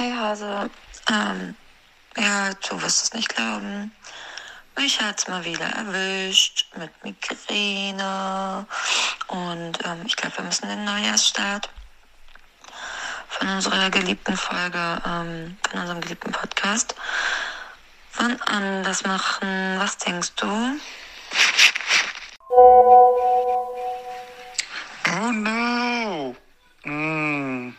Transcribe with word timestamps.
Hey 0.00 0.12
Hase, 0.12 0.70
ähm, 1.10 1.54
ja, 2.16 2.54
du 2.54 2.80
wirst 2.80 3.02
es 3.02 3.12
nicht 3.12 3.28
glauben. 3.28 3.92
Mich 4.78 4.98
hat's 4.98 5.28
mal 5.28 5.44
wieder 5.44 5.66
erwischt 5.66 6.64
mit 6.74 6.90
Migräne 7.04 8.66
und 9.26 9.78
ähm, 9.84 10.02
ich 10.06 10.16
glaube, 10.16 10.38
wir 10.38 10.44
müssen 10.46 10.70
den 10.70 10.86
Neujahrsstart 10.86 11.68
von 13.28 13.48
unserer 13.48 13.90
geliebten 13.90 14.38
Folge, 14.38 15.02
ähm, 15.04 15.58
von 15.68 15.80
unserem 15.80 16.00
geliebten 16.00 16.32
Podcast 16.32 16.94
wann 18.14 18.40
anders 18.40 19.04
machen. 19.04 19.78
Was 19.78 19.98
denkst 19.98 20.32
du? 20.36 20.80
Oh 25.12 25.30
no! 25.30 26.34
Mm, 26.84 27.74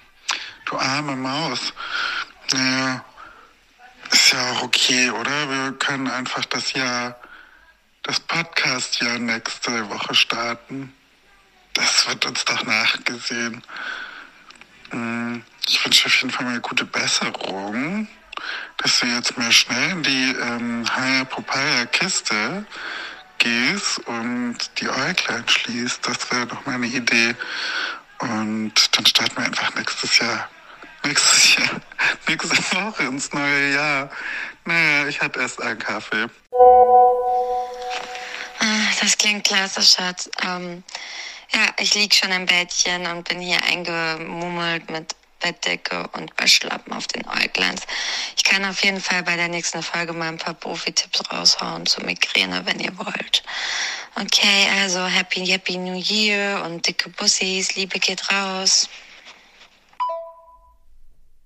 du 0.65 0.77
arme 0.77 1.15
Maus. 1.15 1.73
Naja, 2.53 3.05
ist 4.11 4.33
ja 4.33 4.51
auch 4.51 4.63
okay, 4.63 5.09
oder? 5.09 5.49
Wir 5.49 5.71
können 5.73 6.07
einfach 6.09 6.43
das 6.45 6.73
Jahr, 6.73 7.15
das 8.03 8.19
Podcast-Jahr 8.19 9.19
nächste 9.19 9.89
Woche 9.89 10.13
starten. 10.15 10.93
Das 11.73 12.07
wird 12.07 12.25
uns 12.25 12.43
doch 12.43 12.63
nachgesehen. 12.63 13.63
Mm, 14.91 15.37
ich 15.67 15.85
wünsche 15.85 16.07
auf 16.07 16.15
jeden 16.21 16.31
Fall 16.31 16.45
mal 16.45 16.59
gute 16.59 16.83
Besserung, 16.85 18.07
dass 18.77 18.99
du 18.99 19.05
jetzt 19.05 19.37
mal 19.37 19.51
schnell 19.51 19.91
in 19.91 20.03
die 20.03 20.35
ähm, 20.41 20.85
Haya 20.93 21.23
Popaya 21.23 21.85
Kiste 21.85 22.65
gehst 23.37 23.99
und 23.99 24.57
die 24.79 24.89
Äuglein 24.89 25.47
schließt. 25.47 26.05
Das 26.05 26.31
wäre 26.31 26.47
doch 26.47 26.65
meine 26.65 26.87
Idee. 26.87 27.35
Und 28.19 28.73
dann 28.91 29.05
starten 29.05 29.37
wir 29.37 29.45
einfach 29.45 29.73
nächstes 29.75 30.17
Jahr. 30.19 30.49
Nächstes 31.03 31.55
Jahr, 31.55 31.81
nächste 32.27 32.57
Woche 32.75 33.03
ins 33.03 33.31
neue 33.33 33.73
Jahr. 33.73 34.09
Naja, 34.65 35.07
ich 35.07 35.21
hatte 35.21 35.39
erst 35.39 35.61
einen 35.61 35.79
Kaffee. 35.79 36.27
Ah, 38.59 38.87
Das 39.01 39.17
klingt 39.17 39.43
klasse, 39.45 39.81
Schatz. 39.81 40.29
Ähm, 40.43 40.83
ja, 41.53 41.67
ich 41.79 41.95
lieg 41.95 42.13
schon 42.13 42.31
im 42.31 42.45
Bettchen 42.45 43.05
und 43.07 43.27
bin 43.27 43.39
hier 43.39 43.61
eingemummelt 43.63 44.89
mit 44.89 45.15
Bettdecke 45.41 46.07
und 46.13 46.31
Waschlappen 46.37 46.93
auf 46.93 47.07
den 47.07 47.27
Äugleins. 47.27 47.81
Ich 48.37 48.43
kann 48.43 48.63
auf 48.63 48.83
jeden 48.83 49.01
Fall 49.01 49.23
bei 49.23 49.35
der 49.35 49.47
nächsten 49.47 49.81
Folge 49.81 50.13
mal 50.13 50.29
ein 50.29 50.37
paar 50.37 50.53
Profi-Tipps 50.53 51.23
raushauen 51.31 51.85
zur 51.85 52.03
Migräne, 52.05 52.61
wenn 52.65 52.79
ihr 52.79 52.95
wollt. 52.97 53.43
Okay, 54.15 54.69
also 54.79 55.05
Happy 55.05 55.45
Happy 55.45 55.77
New 55.77 55.99
Year 55.99 56.63
und 56.63 56.85
dicke 56.85 57.09
Bussis, 57.09 57.75
Liebe 57.75 57.99
geht 57.99 58.31
raus. 58.31 58.87